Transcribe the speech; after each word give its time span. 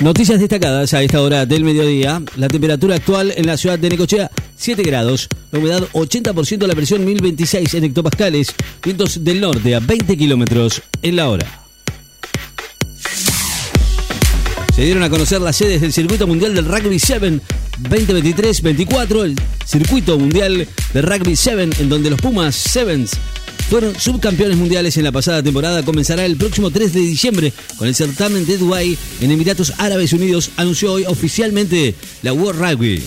Noticias 0.00 0.38
destacadas 0.38 0.92
a 0.92 1.02
esta 1.02 1.22
hora 1.22 1.46
del 1.46 1.64
mediodía. 1.64 2.22
La 2.36 2.48
temperatura 2.48 2.96
actual 2.96 3.32
en 3.34 3.46
la 3.46 3.56
ciudad 3.56 3.78
de 3.78 3.88
Necochea, 3.88 4.30
7 4.54 4.82
grados. 4.82 5.26
La 5.50 5.58
humedad, 5.58 5.82
80%. 5.94 6.66
La 6.66 6.74
presión, 6.74 7.02
1026 7.02 7.72
en 7.74 7.84
hectopascales. 7.84 8.54
Vientos 8.84 9.24
del 9.24 9.40
norte 9.40 9.74
a 9.74 9.80
20 9.80 10.16
kilómetros 10.18 10.82
en 11.00 11.16
la 11.16 11.30
hora. 11.30 11.46
Se 14.74 14.82
dieron 14.82 15.02
a 15.02 15.08
conocer 15.08 15.40
las 15.40 15.56
sedes 15.56 15.80
del 15.80 15.94
Circuito 15.94 16.26
Mundial 16.26 16.54
del 16.54 16.66
Rugby 16.66 16.98
7 16.98 17.40
2023-24, 17.82 19.24
el 19.24 19.36
Circuito 19.64 20.18
Mundial 20.18 20.68
de 20.92 21.02
Rugby 21.02 21.36
7, 21.36 21.70
en 21.80 21.88
donde 21.88 22.10
los 22.10 22.20
Pumas 22.20 22.54
Sevens 22.54 23.12
fueron 23.68 23.98
subcampeones 23.98 24.56
mundiales 24.56 24.96
en 24.96 25.04
la 25.04 25.12
pasada 25.12 25.42
temporada. 25.42 25.84
Comenzará 25.84 26.24
el 26.24 26.36
próximo 26.36 26.70
3 26.70 26.92
de 26.92 27.00
diciembre 27.00 27.52
con 27.76 27.88
el 27.88 27.94
certamen 27.94 28.46
de 28.46 28.58
Dubái 28.58 28.96
en 29.20 29.30
Emiratos 29.30 29.72
Árabes 29.78 30.12
Unidos. 30.12 30.50
Anunció 30.56 30.92
hoy 30.92 31.04
oficialmente 31.06 31.94
la 32.22 32.32
World 32.32 32.60
Rugby. 32.60 33.02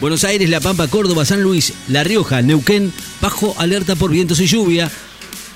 Buenos 0.00 0.24
Aires, 0.24 0.50
La 0.50 0.60
Pampa, 0.60 0.88
Córdoba, 0.88 1.24
San 1.24 1.42
Luis, 1.42 1.72
La 1.88 2.02
Rioja, 2.02 2.42
Neuquén, 2.42 2.92
bajo 3.20 3.54
alerta 3.58 3.94
por 3.94 4.10
vientos 4.10 4.40
y 4.40 4.46
lluvia. 4.46 4.90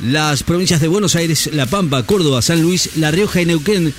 Las 0.00 0.42
provincias 0.42 0.80
de 0.80 0.88
Buenos 0.88 1.16
Aires, 1.16 1.50
La 1.52 1.66
Pampa, 1.66 2.04
Córdoba, 2.04 2.42
San 2.42 2.62
Luis, 2.62 2.90
La 2.96 3.10
Rioja 3.10 3.42
y 3.42 3.46
Neuquén 3.46 3.92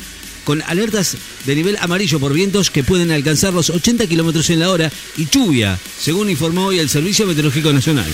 con 0.48 0.62
alertas 0.62 1.18
de 1.46 1.56
nivel 1.56 1.76
amarillo 1.82 2.22
por 2.22 2.32
vientos 2.32 2.72
que 2.72 2.82
pueden 2.82 3.12
alcanzar 3.12 3.54
los 3.54 3.70
80 3.70 4.08
kilómetros 4.08 4.50
en 4.50 4.62
la 4.62 4.72
hora 4.72 4.90
y 5.18 5.28
lluvia, 5.30 5.78
según 6.00 6.30
informó 6.30 6.68
hoy 6.68 6.80
el 6.80 6.88
Servicio 6.88 7.28
Meteorológico 7.28 7.74
Nacional. 7.74 8.08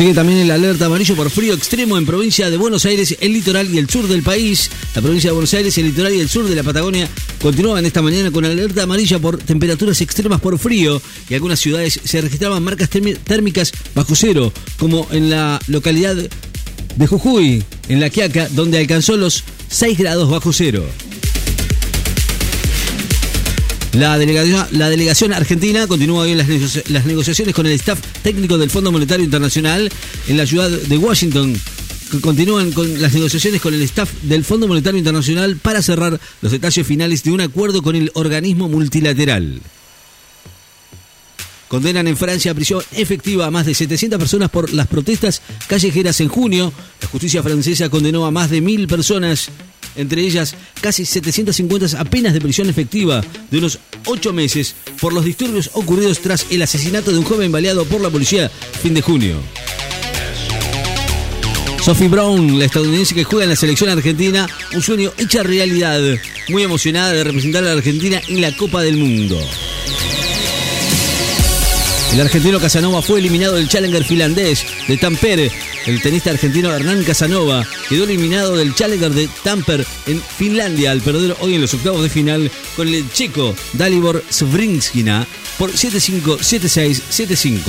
Sigue 0.00 0.14
también 0.14 0.38
el 0.38 0.50
alerta 0.50 0.86
amarillo 0.86 1.14
por 1.14 1.28
frío 1.28 1.52
extremo 1.52 1.98
en 1.98 2.06
provincia 2.06 2.48
de 2.48 2.56
Buenos 2.56 2.86
Aires, 2.86 3.14
el 3.20 3.34
litoral 3.34 3.68
y 3.70 3.76
el 3.76 3.90
sur 3.90 4.08
del 4.08 4.22
país. 4.22 4.70
La 4.94 5.02
provincia 5.02 5.28
de 5.28 5.32
Buenos 5.32 5.52
Aires, 5.52 5.76
el 5.76 5.84
litoral 5.84 6.14
y 6.14 6.20
el 6.20 6.28
sur 6.30 6.48
de 6.48 6.56
la 6.56 6.62
Patagonia 6.62 7.06
continúan 7.42 7.84
esta 7.84 8.00
mañana 8.00 8.30
con 8.30 8.46
alerta 8.46 8.84
amarilla 8.84 9.18
por 9.18 9.36
temperaturas 9.36 10.00
extremas 10.00 10.40
por 10.40 10.58
frío 10.58 11.02
y 11.28 11.34
algunas 11.34 11.60
ciudades 11.60 12.00
se 12.02 12.18
registraban 12.22 12.62
marcas 12.62 12.88
térmicas 12.88 13.72
bajo 13.94 14.14
cero, 14.14 14.50
como 14.78 15.06
en 15.10 15.28
la 15.28 15.60
localidad 15.66 16.16
de 16.16 17.06
Jujuy, 17.06 17.62
en 17.90 18.00
La 18.00 18.08
Quiaca, 18.08 18.48
donde 18.48 18.78
alcanzó 18.78 19.18
los 19.18 19.44
6 19.68 19.98
grados 19.98 20.30
bajo 20.30 20.54
cero. 20.54 20.82
La 23.92 24.18
delegación, 24.18 25.32
argentina 25.32 25.86
continúa 25.88 26.22
hoy 26.22 26.34
las, 26.34 27.06
negociaciones 27.06 27.54
con 27.54 27.66
el 27.66 27.72
staff 27.72 27.98
técnico 28.22 28.56
del 28.56 28.70
Fondo 28.70 28.92
Monetario 28.92 29.24
Internacional 29.24 29.90
en 30.28 30.36
la 30.36 30.46
ciudad 30.46 30.70
de 30.70 30.96
Washington. 30.96 31.60
Continúan 32.20 32.70
con 32.70 33.02
las 33.02 33.12
negociaciones 33.14 33.60
con 33.60 33.74
el 33.74 33.82
staff 33.82 34.10
del 34.22 34.44
Fondo 34.44 34.68
Monetario 34.68 34.98
Internacional 34.98 35.56
para 35.56 35.82
cerrar 35.82 36.20
los 36.40 36.52
detalles 36.52 36.86
finales 36.86 37.24
de 37.24 37.32
un 37.32 37.40
acuerdo 37.40 37.82
con 37.82 37.96
el 37.96 38.12
organismo 38.14 38.68
multilateral. 38.68 39.60
Condenan 41.66 42.06
en 42.06 42.16
Francia 42.16 42.52
a 42.52 42.54
prisión 42.54 42.82
efectiva 42.92 43.46
a 43.46 43.50
más 43.50 43.66
de 43.66 43.74
700 43.74 44.18
personas 44.18 44.50
por 44.50 44.72
las 44.72 44.86
protestas 44.86 45.42
callejeras 45.68 46.20
en 46.20 46.28
junio. 46.28 46.72
La 47.02 47.08
justicia 47.08 47.42
francesa 47.42 47.88
condenó 47.88 48.24
a 48.24 48.30
más 48.30 48.50
de 48.50 48.60
mil 48.60 48.86
personas, 48.86 49.50
entre 49.96 50.22
ellas 50.22 50.54
casi 50.80 51.04
750 51.04 52.00
apenas 52.00 52.32
de 52.32 52.40
prisión 52.40 52.68
efectiva 52.68 53.22
de 53.50 53.58
unos 53.58 53.78
ocho 54.06 54.32
meses 54.32 54.74
por 55.00 55.12
los 55.12 55.24
disturbios 55.24 55.70
ocurridos 55.74 56.20
tras 56.20 56.46
el 56.50 56.62
asesinato 56.62 57.12
de 57.12 57.18
un 57.18 57.24
joven 57.24 57.52
baleado 57.52 57.84
por 57.84 58.00
la 58.00 58.10
policía 58.10 58.50
fin 58.82 58.94
de 58.94 59.02
junio. 59.02 59.36
Sophie 61.82 62.08
Brown, 62.08 62.58
la 62.58 62.66
estadounidense 62.66 63.14
que 63.14 63.24
juega 63.24 63.44
en 63.44 63.50
la 63.50 63.56
selección 63.56 63.88
argentina, 63.88 64.46
un 64.74 64.82
sueño 64.82 65.12
hecha 65.16 65.42
realidad, 65.42 66.00
muy 66.50 66.62
emocionada 66.62 67.12
de 67.12 67.24
representar 67.24 67.64
a 67.64 67.68
la 67.68 67.72
Argentina 67.72 68.20
en 68.28 68.42
la 68.42 68.54
Copa 68.54 68.82
del 68.82 68.98
Mundo. 68.98 69.40
El 72.12 72.20
argentino 72.20 72.58
Casanova 72.58 73.02
fue 73.02 73.20
eliminado 73.20 73.54
del 73.54 73.68
Challenger 73.68 74.04
finlandés 74.04 74.66
de 74.88 74.96
Tampere. 74.96 75.52
El 75.86 76.02
tenista 76.02 76.30
argentino 76.30 76.72
Hernán 76.72 77.04
Casanova 77.04 77.64
quedó 77.88 78.02
eliminado 78.02 78.56
del 78.56 78.74
Challenger 78.74 79.12
de 79.12 79.28
Tampere 79.44 79.84
en 80.06 80.20
Finlandia 80.20 80.90
al 80.90 81.02
perder 81.02 81.36
hoy 81.40 81.54
en 81.54 81.60
los 81.60 81.72
octavos 81.72 82.02
de 82.02 82.08
final 82.08 82.50
con 82.74 82.88
el 82.88 83.08
checo 83.12 83.54
Dalibor 83.74 84.24
Svrinskina 84.28 85.24
por 85.56 85.70
7-5, 85.70 86.38
7-6, 86.38 87.00
7-5. 87.10 87.60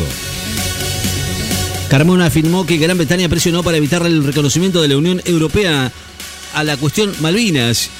Carmona 1.88 2.25
afirmó 2.25 2.66
que 2.66 2.78
Gran 2.78 2.97
Bretaña 2.97 3.29
presionó 3.29 3.62
para 3.62 3.78
evitar 3.78 4.03
el 4.08 4.23
reconocimiento 4.23 4.81
de 4.81 4.88
la 4.88 4.97
Unión 4.97 5.22
Europea 5.25 5.91
a 6.53 6.63
la 6.63 6.78
cuestión 6.78 7.13
Malvinas 7.19 7.91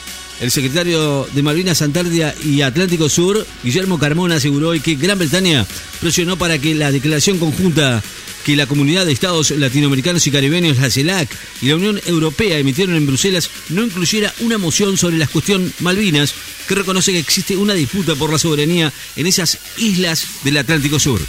el 0.42 0.52
secretario 0.52 1.28
de 1.34 1.44
Malvinas, 1.44 1.82
Antártida 1.82 2.34
y 2.44 2.62
Atlántico 2.62 3.08
Sur, 3.08 3.46
Guillermo 3.64 4.00
Carmona, 4.00 4.36
aseguró 4.36 4.70
hoy 4.70 4.80
que 4.80 4.96
Gran 4.96 5.20
Bretaña 5.20 5.66
presionó 6.02 6.36
para 6.36 6.58
que 6.58 6.74
la 6.76 6.92
declaración 6.92 7.38
conjunta 7.38 8.04
que 8.44 8.56
la 8.56 8.66
Comunidad 8.66 9.06
de 9.06 9.12
Estados 9.12 9.52
Latinoamericanos 9.52 10.26
y 10.26 10.32
Caribeños, 10.32 10.80
la 10.80 10.90
CELAC, 10.90 11.30
y 11.62 11.68
la 11.68 11.76
Unión 11.76 12.02
Europea 12.08 12.58
emitieron 12.58 12.96
en 12.96 13.06
Bruselas 13.06 13.52
no 13.70 13.84
incluyera 13.84 14.34
una 14.40 14.58
moción 14.58 14.98
sobre 14.98 15.20
la 15.20 15.28
cuestión 15.28 15.72
Malvinas 15.80 16.34
que 16.68 16.74
reconoce 16.74 17.12
que 17.12 17.20
existe 17.20 17.56
una 17.56 17.76
disputa 17.76 18.16
por 18.16 18.32
la 18.32 18.40
soberanía 18.40 18.92
en 19.16 19.28
esas 19.28 19.60
islas 19.78 20.26
del 20.44 20.58
Atlántico 20.58 21.00
Sur. 21.00 21.22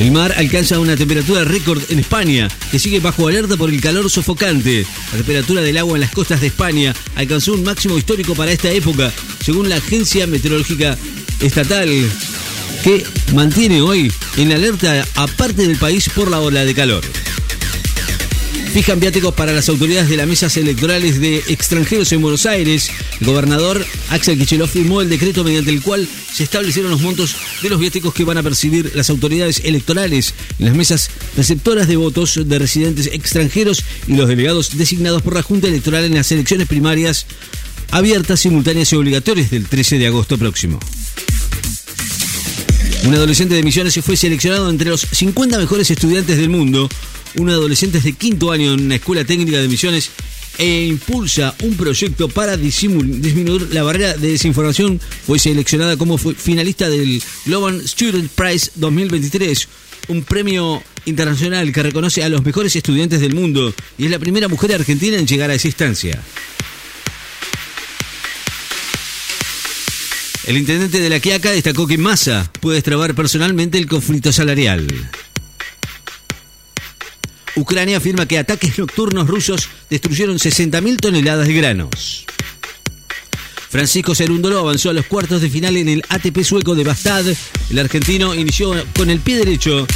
El 0.00 0.12
mar 0.12 0.32
alcanza 0.38 0.78
una 0.78 0.96
temperatura 0.96 1.44
récord 1.44 1.82
en 1.90 1.98
España, 1.98 2.48
que 2.70 2.78
sigue 2.78 3.00
bajo 3.00 3.28
alerta 3.28 3.58
por 3.58 3.68
el 3.68 3.82
calor 3.82 4.10
sofocante. 4.10 4.86
La 5.12 5.18
temperatura 5.18 5.60
del 5.60 5.76
agua 5.76 5.98
en 5.98 6.00
las 6.00 6.10
costas 6.10 6.40
de 6.40 6.46
España 6.46 6.94
alcanzó 7.16 7.52
un 7.52 7.64
máximo 7.64 7.98
histórico 7.98 8.34
para 8.34 8.50
esta 8.50 8.70
época, 8.70 9.12
según 9.44 9.68
la 9.68 9.76
Agencia 9.76 10.26
Meteorológica 10.26 10.96
Estatal, 11.40 11.90
que 12.82 13.04
mantiene 13.34 13.82
hoy 13.82 14.10
en 14.38 14.52
alerta 14.52 15.06
a 15.16 15.26
parte 15.26 15.66
del 15.66 15.76
país 15.76 16.08
por 16.08 16.30
la 16.30 16.40
ola 16.40 16.64
de 16.64 16.74
calor. 16.74 17.04
Fijan 18.72 19.00
viáticos 19.00 19.34
para 19.34 19.52
las 19.52 19.68
autoridades 19.68 20.08
de 20.08 20.16
las 20.16 20.28
mesas 20.28 20.56
electorales 20.56 21.20
de 21.20 21.38
extranjeros 21.48 22.12
en 22.12 22.22
Buenos 22.22 22.46
Aires. 22.46 22.88
El 23.20 23.26
gobernador 23.26 23.84
Axel 24.10 24.38
Kicillof 24.38 24.70
firmó 24.70 25.00
el 25.00 25.08
decreto 25.08 25.42
mediante 25.42 25.72
el 25.72 25.82
cual 25.82 26.06
se 26.32 26.44
establecieron 26.44 26.92
los 26.92 27.00
montos 27.00 27.34
de 27.62 27.68
los 27.68 27.80
viáticos 27.80 28.14
que 28.14 28.22
van 28.22 28.38
a 28.38 28.44
percibir 28.44 28.92
las 28.94 29.10
autoridades 29.10 29.62
electorales 29.64 30.34
en 30.60 30.66
las 30.66 30.76
mesas 30.76 31.10
receptoras 31.36 31.88
de 31.88 31.96
votos 31.96 32.48
de 32.48 32.58
residentes 32.60 33.08
extranjeros 33.08 33.82
y 34.06 34.14
los 34.14 34.28
delegados 34.28 34.78
designados 34.78 35.22
por 35.22 35.34
la 35.34 35.42
Junta 35.42 35.66
Electoral 35.66 36.04
en 36.04 36.14
las 36.14 36.30
elecciones 36.30 36.68
primarias 36.68 37.26
abiertas, 37.90 38.38
simultáneas 38.38 38.92
y 38.92 38.96
obligatorias 38.96 39.50
del 39.50 39.66
13 39.66 39.98
de 39.98 40.06
agosto 40.06 40.38
próximo. 40.38 40.78
Un 43.04 43.14
adolescente 43.14 43.56
de 43.56 43.64
Misiones 43.64 43.94
se 43.94 44.02
fue 44.02 44.16
seleccionado 44.16 44.70
entre 44.70 44.90
los 44.90 45.00
50 45.00 45.58
mejores 45.58 45.90
estudiantes 45.90 46.36
del 46.36 46.50
mundo 46.50 46.88
un 47.36 47.50
adolescente 47.50 48.00
de 48.00 48.12
quinto 48.12 48.52
año 48.52 48.74
en 48.74 48.84
una 48.84 48.96
escuela 48.96 49.24
técnica 49.24 49.58
de 49.58 49.68
misiones 49.68 50.10
e 50.58 50.84
impulsa 50.86 51.54
un 51.62 51.74
proyecto 51.76 52.28
para 52.28 52.56
disminuir 52.56 53.68
la 53.72 53.82
barrera 53.82 54.14
de 54.14 54.32
desinformación. 54.32 55.00
Fue 55.26 55.38
seleccionada 55.38 55.96
como 55.96 56.18
finalista 56.18 56.88
del 56.88 57.22
Global 57.46 57.86
Student 57.86 58.30
Prize 58.32 58.72
2023, 58.74 59.68
un 60.08 60.22
premio 60.22 60.82
internacional 61.06 61.72
que 61.72 61.82
reconoce 61.82 62.22
a 62.22 62.28
los 62.28 62.44
mejores 62.44 62.74
estudiantes 62.76 63.20
del 63.20 63.34
mundo 63.34 63.74
y 63.96 64.04
es 64.04 64.10
la 64.10 64.18
primera 64.18 64.48
mujer 64.48 64.74
argentina 64.74 65.16
en 65.16 65.26
llegar 65.26 65.50
a 65.50 65.54
esa 65.54 65.68
instancia. 65.68 66.22
El 70.46 70.56
intendente 70.56 71.00
de 71.00 71.08
la 71.08 71.20
Quiaca 71.20 71.52
destacó 71.52 71.86
que 71.86 71.96
Massa 71.96 72.50
puede 72.60 72.78
extrabar 72.78 73.14
personalmente 73.14 73.78
el 73.78 73.86
conflicto 73.86 74.32
salarial. 74.32 74.86
Ucrania 77.56 77.96
afirma 77.96 78.26
que 78.26 78.38
ataques 78.38 78.78
nocturnos 78.78 79.28
rusos 79.28 79.68
destruyeron 79.88 80.38
60.000 80.38 80.96
toneladas 80.96 81.46
de 81.46 81.54
granos. 81.54 82.26
Francisco 83.68 84.14
Cerúndolo 84.14 84.58
avanzó 84.58 84.90
a 84.90 84.92
los 84.92 85.06
cuartos 85.06 85.42
de 85.42 85.48
final 85.48 85.76
en 85.76 85.88
el 85.88 86.02
ATP 86.08 86.42
sueco 86.42 86.74
de 86.74 86.84
Bastad. 86.84 87.24
El 87.70 87.78
argentino 87.78 88.34
inició 88.34 88.72
con 88.96 89.10
el 89.10 89.20
pie 89.20 89.36
derecho 89.36 89.86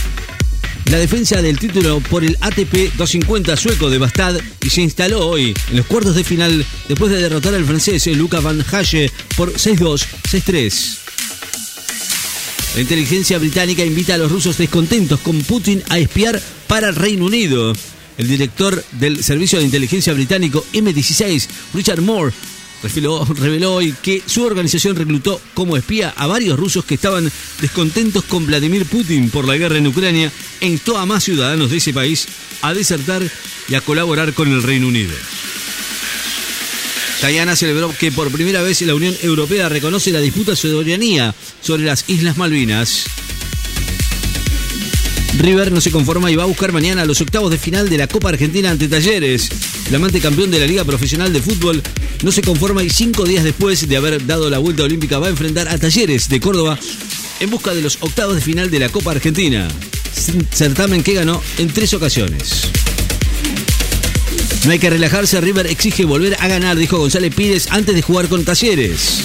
la 0.90 0.98
defensa 0.98 1.40
del 1.40 1.58
título 1.58 2.00
por 2.00 2.24
el 2.24 2.36
ATP 2.40 2.94
250 2.96 3.56
sueco 3.56 3.90
de 3.90 3.98
Bastad 3.98 4.38
y 4.62 4.70
se 4.70 4.82
instaló 4.82 5.26
hoy 5.26 5.54
en 5.70 5.76
los 5.78 5.86
cuartos 5.86 6.14
de 6.14 6.24
final 6.24 6.64
después 6.88 7.10
de 7.10 7.20
derrotar 7.20 7.54
al 7.54 7.64
francés 7.64 8.06
Luca 8.08 8.40
Van 8.40 8.64
Hache 8.70 9.10
por 9.36 9.52
6-2, 9.52 10.04
6-3. 10.30 10.98
La 12.74 12.80
inteligencia 12.80 13.38
británica 13.38 13.84
invita 13.84 14.14
a 14.14 14.18
los 14.18 14.30
rusos 14.30 14.58
descontentos 14.58 15.20
con 15.20 15.42
Putin 15.42 15.82
a 15.88 15.98
espiar 15.98 16.40
para 16.74 16.88
el 16.88 16.96
Reino 16.96 17.26
Unido. 17.26 17.72
El 18.18 18.26
director 18.26 18.84
del 18.98 19.22
Servicio 19.22 19.60
de 19.60 19.64
Inteligencia 19.64 20.12
Británico 20.12 20.66
M16, 20.72 21.46
Richard 21.72 22.00
Moore, 22.00 22.34
reveló, 22.82 23.74
hoy 23.74 23.94
que 24.02 24.20
su 24.26 24.42
organización 24.42 24.96
reclutó 24.96 25.40
como 25.54 25.76
espía 25.76 26.12
a 26.16 26.26
varios 26.26 26.58
rusos 26.58 26.84
que 26.84 26.96
estaban 26.96 27.30
descontentos 27.60 28.24
con 28.24 28.44
Vladimir 28.44 28.86
Putin 28.86 29.30
por 29.30 29.46
la 29.46 29.56
guerra 29.56 29.78
en 29.78 29.86
Ucrania 29.86 30.32
e 30.60 30.66
instó 30.66 30.98
a 30.98 31.06
más 31.06 31.22
ciudadanos 31.22 31.70
de 31.70 31.76
ese 31.76 31.94
país 31.94 32.26
a 32.60 32.74
desertar 32.74 33.22
y 33.68 33.74
a 33.76 33.80
colaborar 33.80 34.34
con 34.34 34.50
el 34.50 34.64
Reino 34.64 34.88
Unido. 34.88 35.14
Tajana 37.20 37.54
celebró 37.54 37.96
que 37.96 38.10
por 38.10 38.32
primera 38.32 38.62
vez 38.62 38.82
la 38.82 38.96
Unión 38.96 39.16
Europea 39.22 39.68
reconoce 39.68 40.10
la 40.10 40.18
disputa 40.18 40.50
de 40.50 40.56
soberanía 40.56 41.36
sobre 41.62 41.84
las 41.84 42.04
Islas 42.08 42.36
Malvinas. 42.36 43.04
River 45.38 45.72
no 45.72 45.80
se 45.80 45.90
conforma 45.90 46.30
y 46.30 46.36
va 46.36 46.44
a 46.44 46.46
buscar 46.46 46.72
mañana 46.72 47.04
los 47.04 47.20
octavos 47.20 47.50
de 47.50 47.58
final 47.58 47.88
de 47.88 47.98
la 47.98 48.06
Copa 48.06 48.28
Argentina 48.28 48.70
ante 48.70 48.88
Talleres. 48.88 49.48
El 49.88 49.94
amante 49.94 50.20
campeón 50.20 50.50
de 50.50 50.60
la 50.60 50.66
Liga 50.66 50.84
Profesional 50.84 51.32
de 51.32 51.42
Fútbol 51.42 51.82
no 52.22 52.32
se 52.32 52.42
conforma 52.42 52.82
y 52.82 52.90
cinco 52.90 53.24
días 53.24 53.44
después 53.44 53.86
de 53.88 53.96
haber 53.96 54.24
dado 54.26 54.48
la 54.48 54.58
vuelta 54.58 54.84
olímpica 54.84 55.18
va 55.18 55.26
a 55.26 55.30
enfrentar 55.30 55.68
a 55.68 55.78
Talleres 55.78 56.28
de 56.28 56.40
Córdoba 56.40 56.78
en 57.40 57.50
busca 57.50 57.74
de 57.74 57.82
los 57.82 57.98
octavos 58.00 58.36
de 58.36 58.40
final 58.40 58.70
de 58.70 58.78
la 58.78 58.88
Copa 58.88 59.10
Argentina. 59.10 59.68
Certamen 60.52 61.02
que 61.02 61.14
ganó 61.14 61.42
en 61.58 61.68
tres 61.68 61.92
ocasiones. 61.94 62.68
No 64.64 64.72
hay 64.72 64.78
que 64.78 64.88
relajarse, 64.88 65.40
River 65.40 65.66
exige 65.66 66.04
volver 66.04 66.36
a 66.40 66.48
ganar, 66.48 66.76
dijo 66.76 66.96
González 66.98 67.34
Pires 67.34 67.68
antes 67.70 67.94
de 67.94 68.02
jugar 68.02 68.28
con 68.28 68.44
Talleres. 68.44 69.24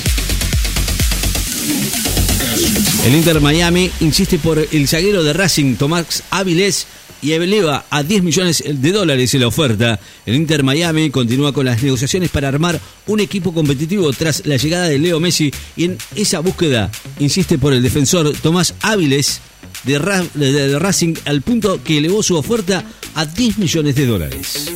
El 3.05 3.15
Inter 3.15 3.41
Miami 3.41 3.89
insiste 4.01 4.39
por 4.39 4.59
el 4.71 4.87
zaguero 4.87 5.23
de 5.23 5.33
Racing, 5.33 5.75
Tomás 5.75 6.23
Áviles, 6.29 6.87
y 7.21 7.31
eleva 7.33 7.85
a 7.89 8.03
10 8.03 8.23
millones 8.23 8.63
de 8.65 8.91
dólares 8.91 9.33
la 9.33 9.47
oferta. 9.47 9.99
El 10.25 10.35
Inter 10.35 10.63
Miami 10.63 11.09
continúa 11.09 11.53
con 11.53 11.65
las 11.65 11.81
negociaciones 11.83 12.29
para 12.29 12.47
armar 12.47 12.79
un 13.07 13.19
equipo 13.19 13.53
competitivo 13.53 14.11
tras 14.13 14.45
la 14.45 14.57
llegada 14.57 14.87
de 14.87 14.99
Leo 14.99 15.19
Messi 15.19 15.51
y 15.75 15.85
en 15.85 15.97
esa 16.15 16.39
búsqueda 16.39 16.91
insiste 17.19 17.57
por 17.57 17.73
el 17.73 17.83
defensor 17.83 18.33
Tomás 18.41 18.73
Áviles 18.81 19.41
de, 19.83 19.99
de 20.35 20.79
Racing 20.79 21.15
al 21.25 21.41
punto 21.41 21.83
que 21.83 21.97
elevó 21.97 22.23
su 22.23 22.35
oferta 22.35 22.83
a 23.15 23.25
10 23.25 23.57
millones 23.57 23.95
de 23.95 24.05
dólares. 24.05 24.71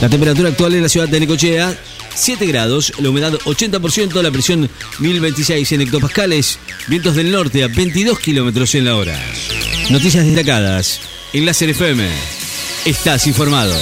La 0.00 0.08
temperatura 0.10 0.50
actual 0.50 0.74
en 0.74 0.82
la 0.82 0.88
ciudad 0.88 1.08
de 1.08 1.20
Necochea 1.20 1.78
7 2.14 2.46
grados, 2.46 2.92
la 2.98 3.10
humedad 3.10 3.32
80%, 3.32 4.22
la 4.22 4.30
presión 4.30 4.70
1026 4.98 5.72
en 5.72 5.80
hectopascales, 5.82 6.58
vientos 6.86 7.14
del 7.14 7.30
norte 7.30 7.64
a 7.64 7.68
22 7.68 8.18
kilómetros 8.18 8.74
en 8.74 8.84
la 8.84 8.96
hora. 8.96 9.18
Noticias 9.90 10.24
destacadas 10.24 11.00
en 11.32 11.44
FM. 11.70 12.08
Estás 12.84 13.26
informado. 13.26 13.74